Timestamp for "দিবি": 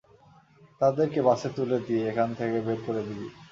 3.07-3.27